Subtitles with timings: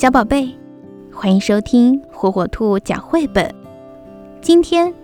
[0.00, 0.48] 小宝贝，
[1.12, 3.54] 欢迎收听火火兔讲绘本。
[4.40, 4.94] 今天，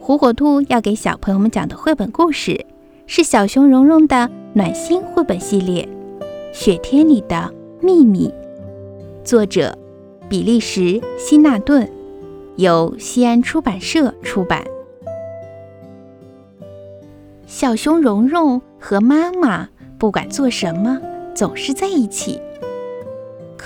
[0.00, 2.64] 火火兔要给小朋友们讲的绘本故事
[3.06, 5.86] 是小熊蓉蓉的暖心绘本系列
[6.54, 7.52] 《雪天里的
[7.82, 8.28] 秘密》，
[9.22, 9.76] 作者
[10.26, 11.86] 比利时希纳顿，
[12.56, 14.64] 由西安出版社出版。
[17.46, 19.68] 小熊蓉蓉和妈妈
[19.98, 20.98] 不管做什么，
[21.34, 22.40] 总是在一起。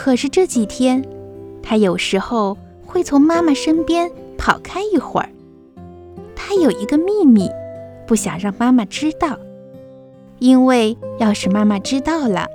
[0.03, 1.05] 可是这几天，
[1.63, 5.29] 他有时候会从妈妈身边跑开一会儿。
[6.35, 7.51] 他有一个秘密，
[8.07, 9.39] 不想让妈妈知道，
[10.39, 12.47] 因为要是妈妈知道了，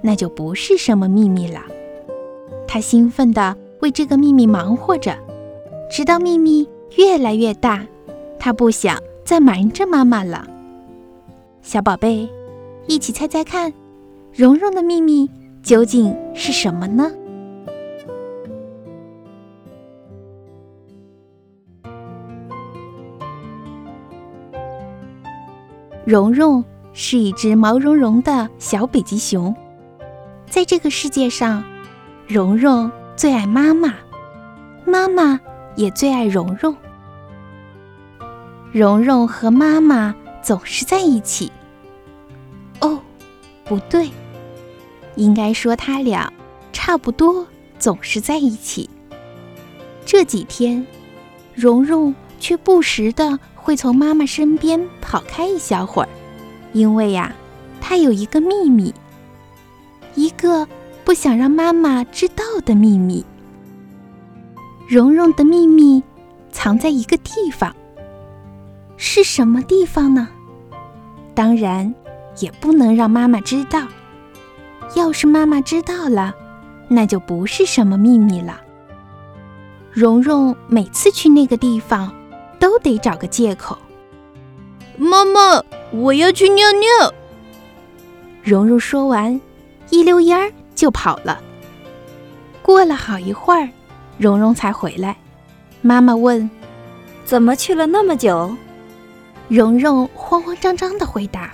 [0.00, 1.60] 那就不是什么秘密了。
[2.68, 5.18] 他兴奋地为这个秘密忙活着，
[5.90, 7.84] 直到秘密越来越大，
[8.38, 10.46] 他不想再瞒着妈妈了。
[11.62, 12.28] 小宝贝，
[12.86, 13.72] 一起猜猜看，
[14.32, 15.28] 蓉蓉的秘密。
[15.62, 17.10] 究竟是什么呢？
[26.04, 29.54] 蓉蓉是一只毛茸茸的小北极熊，
[30.46, 31.62] 在这个世界上，
[32.26, 33.94] 蓉蓉最爱妈妈，
[34.84, 35.40] 妈妈
[35.76, 36.74] 也最爱蓉蓉。
[38.72, 41.52] 蓉蓉和妈妈总是在一起。
[42.80, 42.98] 哦，
[43.64, 44.10] 不对。
[45.16, 46.32] 应该说，他俩
[46.72, 47.46] 差不多
[47.78, 48.88] 总是在一起。
[50.04, 50.86] 这几天，
[51.54, 56.08] 蓉蓉却不时的会从妈妈身边跑开一小会儿，
[56.72, 57.34] 因为呀，
[57.80, 58.92] 她有一个秘密，
[60.14, 60.66] 一个
[61.04, 63.24] 不想让妈妈知道的秘密。
[64.88, 66.02] 蓉蓉的秘密
[66.50, 67.74] 藏在一个地方，
[68.96, 70.28] 是什么地方呢？
[71.34, 71.94] 当然，
[72.40, 73.86] 也不能让妈妈知道。
[74.94, 76.34] 要是妈妈知道了，
[76.88, 78.60] 那就不是什么秘密了。
[79.90, 82.12] 蓉蓉每次去那个地方，
[82.58, 83.76] 都得找个借口。
[84.98, 87.14] 妈妈，我要去尿尿。
[88.42, 89.40] 蓉蓉说完，
[89.88, 91.40] 一溜烟儿就跑了。
[92.60, 93.68] 过了好一会儿，
[94.18, 95.16] 蓉蓉才回来。
[95.80, 96.48] 妈妈问
[97.24, 98.54] ：“怎么去了那么久？”
[99.48, 101.52] 蓉蓉慌慌张张的回答：“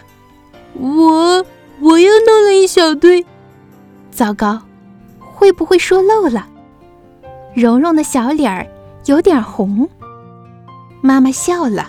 [0.75, 1.45] 我……”
[1.81, 3.25] 我又弄了一小堆，
[4.19, 4.61] 糟糕，
[5.21, 6.45] 会不会说漏了？
[7.55, 8.67] 蓉蓉的小脸儿
[9.05, 9.89] 有点红。
[11.01, 11.89] 妈妈笑了。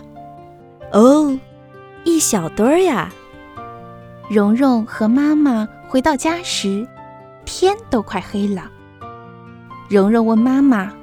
[0.94, 1.36] 哦，
[2.04, 3.12] 一小堆儿呀。
[4.30, 6.88] 蓉蓉和妈妈回到家时，
[7.46, 8.70] 天都快黑了。
[9.88, 10.94] 蓉蓉问妈妈：“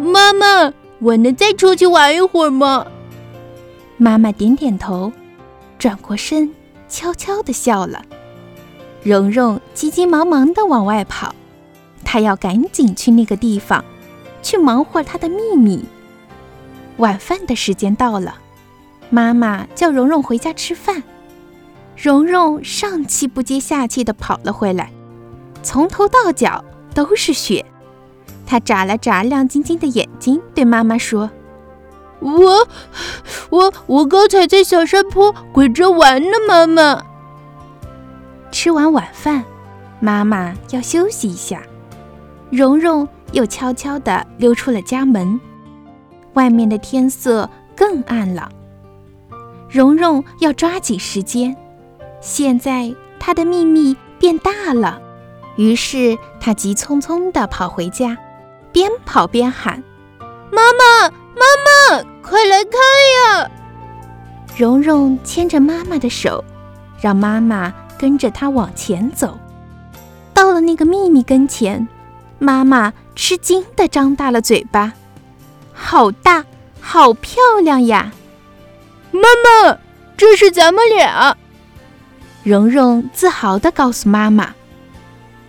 [0.00, 2.86] 妈妈，我能再出去玩一会儿吗？”
[3.98, 5.12] 妈妈点点头，
[5.78, 6.50] 转过身。
[6.88, 8.02] 悄悄地笑了，
[9.02, 11.34] 蓉蓉急急忙忙地往外跑，
[12.04, 13.84] 她要赶紧去那个地方，
[14.42, 15.84] 去忙活她的秘密。
[16.96, 18.34] 晚饭的时间到了，
[19.08, 21.02] 妈妈叫蓉蓉回家吃饭。
[21.96, 24.92] 蓉蓉上气不接下气地跑了回来，
[25.62, 26.64] 从头到脚
[26.94, 27.64] 都是雪。
[28.46, 31.30] 她眨了眨亮晶晶的眼睛，对妈妈说。
[32.20, 32.66] 我，
[33.50, 37.04] 我，我刚才在小山坡滚着玩呢，妈妈。
[38.50, 39.44] 吃完晚饭，
[40.00, 41.62] 妈妈要休息一下，
[42.50, 45.38] 蓉蓉又悄悄地溜出了家门。
[46.34, 48.50] 外面的天色更暗了，
[49.68, 51.56] 蓉蓉要抓紧时间。
[52.20, 55.00] 现在她的秘密变大了，
[55.56, 58.16] 于是她急匆匆地跑回家，
[58.72, 59.82] 边跑边喊
[60.52, 61.44] ：“妈妈！”妈
[61.96, 62.72] 妈，快来看
[63.38, 63.50] 呀！
[64.56, 66.44] 蓉蓉牵着妈妈的手，
[67.00, 69.38] 让妈妈跟着他往前走。
[70.32, 71.86] 到了那个秘密跟前，
[72.38, 74.92] 妈妈吃惊地张大了嘴巴
[75.74, 76.44] ：“好大，
[76.80, 78.12] 好漂亮呀！”
[79.10, 79.78] 妈妈，
[80.16, 81.36] 这是咱们俩。
[82.44, 84.54] 蓉蓉自豪地告诉妈妈。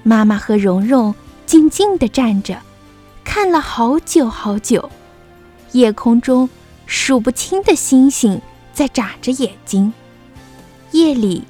[0.01, 1.13] 妈妈和蓉蓉
[1.45, 2.57] 静静地站着，
[3.23, 4.89] 看了好久好久。
[5.73, 6.49] 夜空中
[6.87, 8.41] 数不清的星星
[8.73, 9.93] 在眨着眼睛。
[10.91, 11.43] 夜里，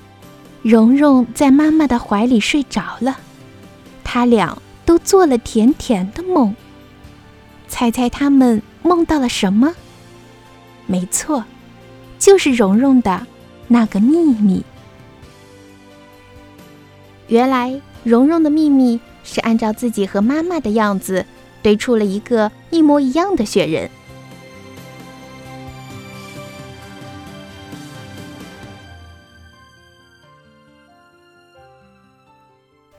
[0.62, 3.18] 蓉蓉在妈妈的怀里睡着了，
[4.04, 6.54] 他俩都做了甜甜的梦。
[7.68, 9.74] 猜猜他们梦到了什么？
[10.86, 11.46] 没错，
[12.18, 13.26] 就是蓉蓉的
[13.68, 14.66] 那个秘密。
[17.28, 21.26] 原来，蓉蓉的秘密是按照自己和妈妈的样子
[21.62, 23.90] 堆出了一个一模一样的雪人。